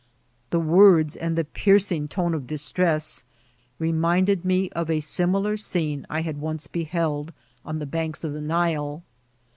"The 0.49 0.59
words, 0.59 1.15
and 1.15 1.37
the 1.37 1.43
piercing 1.43 2.07
tone 2.07 2.33
of 2.33 2.47
distress, 2.47 3.21
reminded 3.77 4.43
me 4.43 4.71
of 4.71 4.89
a 4.89 4.99
similar 4.99 5.57
scene 5.57 6.07
I 6.09 6.21
had 6.21 6.41
once 6.41 6.65
beheld 6.65 7.33
on 7.63 7.77
the 7.77 7.85
banks 7.85 8.23
of 8.23 8.33
the 8.33 8.41
Nile. 8.41 9.03